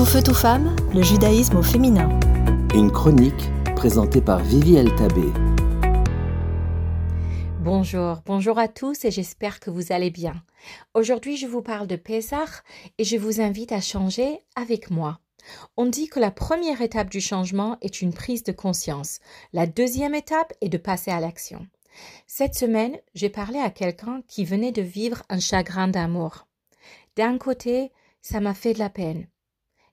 [0.00, 2.08] Tout feu, tout femme, le judaïsme au féminin.
[2.74, 5.26] Une chronique présentée par Vivi Tabé.
[7.58, 10.42] Bonjour, bonjour à tous et j'espère que vous allez bien.
[10.94, 12.46] Aujourd'hui, je vous parle de Pessah
[12.96, 15.20] et je vous invite à changer avec moi.
[15.76, 19.18] On dit que la première étape du changement est une prise de conscience.
[19.52, 21.66] La deuxième étape est de passer à l'action.
[22.26, 26.46] Cette semaine, j'ai parlé à quelqu'un qui venait de vivre un chagrin d'amour.
[27.16, 27.92] D'un côté,
[28.22, 29.26] ça m'a fait de la peine.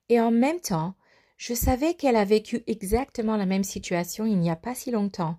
[0.09, 0.95] Et en même temps,
[1.37, 5.37] je savais qu'elle a vécu exactement la même situation il n'y a pas si longtemps.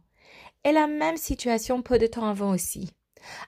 [0.64, 2.90] Et la même situation peu de temps avant aussi.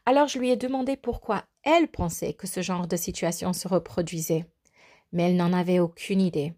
[0.07, 4.47] Alors je lui ai demandé pourquoi elle pensait que ce genre de situation se reproduisait.
[5.13, 6.55] Mais elle n'en avait aucune idée.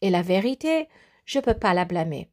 [0.00, 0.88] Et la vérité,
[1.24, 2.30] je ne peux pas la blâmer.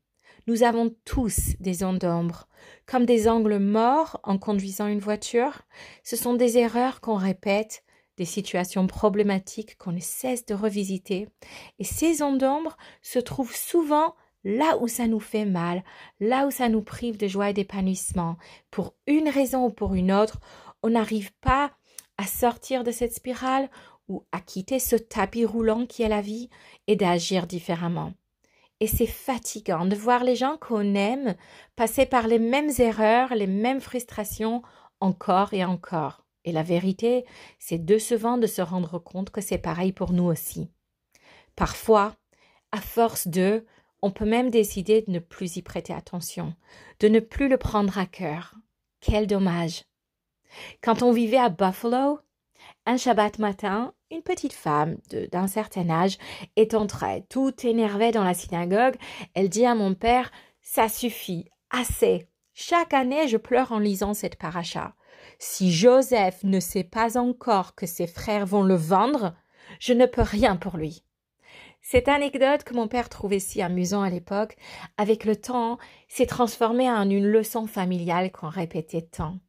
[0.48, 2.48] Nous avons tous des ondes d'ombre,
[2.86, 5.62] comme des angles morts en conduisant une voiture.
[6.04, 7.84] Ce sont des erreurs qu'on répète,
[8.18, 11.28] des situations problématiques qu'on ne cesse de revisiter.
[11.80, 15.84] Et ces ondes d'ombre se trouvent souvent là où ça nous fait mal,
[16.20, 18.38] là où ça nous prive de joie et d'épanouissement.
[18.72, 20.40] Pour une raison ou pour une autre,
[20.82, 21.72] on n'arrive pas
[22.18, 23.70] à sortir de cette spirale
[24.08, 26.50] ou à quitter ce tapis roulant qui est la vie
[26.88, 28.14] et d'agir différemment.
[28.80, 31.36] Et c'est fatigant de voir les gens qu'on aime
[31.76, 34.62] passer par les mêmes erreurs, les mêmes frustrations
[35.00, 36.26] encore et encore.
[36.46, 37.26] Et la vérité,
[37.60, 40.70] c'est décevant de se rendre compte que c'est pareil pour nous aussi.
[41.56, 42.16] Parfois,
[42.72, 43.66] à force de,
[44.02, 46.54] on peut même décider de ne plus y prêter attention,
[47.00, 48.56] de ne plus le prendre à cœur.
[49.00, 49.84] Quel dommage.
[50.82, 52.20] Quand on vivait à Buffalo,
[52.86, 54.98] un Shabbat matin, une petite femme
[55.32, 56.18] d'un certain âge
[56.56, 58.96] est entrée, tout énervée dans la synagogue.
[59.34, 62.28] Elle dit à mon père Ça suffit, assez.
[62.54, 64.96] Chaque année, je pleure en lisant cette paracha.
[65.40, 69.34] Si Joseph ne sait pas encore que ses frères vont le vendre,
[69.80, 71.04] je ne peux rien pour lui.
[71.82, 74.56] Cette anecdote que mon père trouvait si amusant à l'époque,
[74.98, 79.40] avec le temps, s'est transformée en une leçon familiale qu'on répétait tant.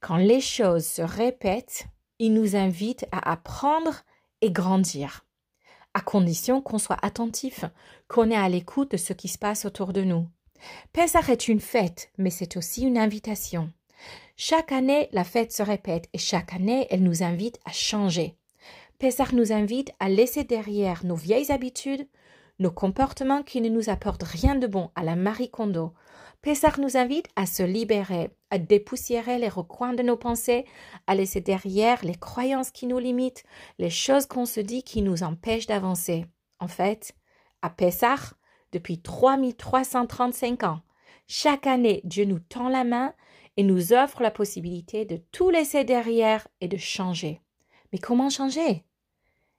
[0.00, 1.86] Quand les choses se répètent,
[2.18, 4.02] il nous invite à apprendre
[4.40, 5.26] et grandir,
[5.92, 7.64] à condition qu'on soit attentif,
[8.06, 10.26] qu'on est à l'écoute de ce qui se passe autour de nous.
[10.92, 13.70] Pessah est une fête, mais c'est aussi une invitation.
[14.36, 18.36] Chaque année, la fête se répète et chaque année, elle nous invite à changer.
[18.98, 22.08] Pessah nous invite à laisser derrière nos vieilles habitudes,
[22.58, 25.92] nos comportements qui ne nous apportent rien de bon à la Marie Kondo.
[26.42, 30.64] Pessah nous invite à se libérer, à dépoussiérer les recoins de nos pensées,
[31.06, 33.44] à laisser derrière les croyances qui nous limitent,
[33.78, 36.26] les choses qu'on se dit qui nous empêchent d'avancer.
[36.60, 37.12] En fait,
[37.62, 38.34] à Pessah,
[38.72, 40.80] depuis 3335 ans,
[41.26, 43.14] chaque année, Dieu nous tend la main
[43.56, 47.42] et nous offre la possibilité de tout laisser derrière et de changer.
[47.92, 48.84] Mais comment changer?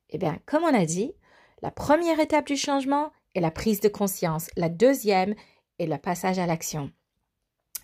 [0.09, 1.13] Eh bien, comme on a dit,
[1.61, 4.49] la première étape du changement est la prise de conscience.
[4.55, 5.35] La deuxième
[5.77, 6.91] est le passage à l'action.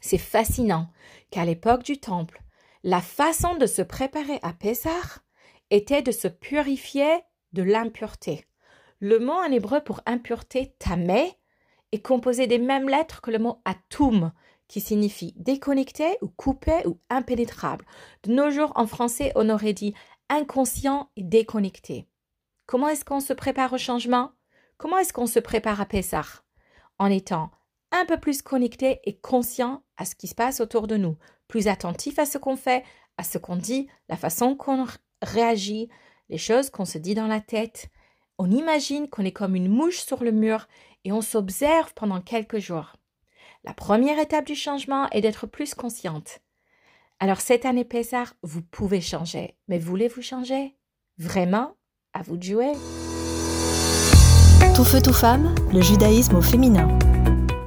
[0.01, 0.89] C'est fascinant
[1.31, 2.41] qu'à l'époque du Temple,
[2.83, 5.21] la façon de se préparer à Pessah
[5.71, 7.19] était de se purifier
[7.53, 8.45] de l'impureté.
[9.07, 11.37] Le mot en hébreu pour impureté, tamé,
[11.91, 14.31] est composé des mêmes lettres que le mot atum,
[14.67, 17.85] qui signifie déconnecté ou coupé ou impénétrable.
[18.23, 19.93] De nos jours, en français, on aurait dit
[20.29, 22.07] inconscient et déconnecté.
[22.65, 24.31] Comment est-ce qu'on se prépare au changement?
[24.77, 26.41] Comment est-ce qu'on se prépare à Pessah?
[26.97, 27.51] En étant
[27.91, 31.15] un peu plus connecté et conscient à ce qui se passe autour de nous,
[31.47, 32.83] plus attentif à ce qu'on fait,
[33.19, 34.87] à ce qu'on dit, la façon qu'on
[35.21, 35.89] réagit,
[36.29, 37.91] les choses qu'on se dit dans la tête.
[38.37, 40.67] On imagine qu'on est comme une mouche sur le mur
[41.05, 42.93] et on s'observe pendant quelques jours.
[43.63, 46.39] La première étape du changement est d'être plus consciente.
[47.19, 50.75] Alors cette année Pessah, vous pouvez changer, mais voulez-vous changer?
[51.17, 51.75] Vraiment?
[52.13, 52.73] À vous de jouer.
[54.75, 56.87] Tout feu, tout femme, le judaïsme au féminin.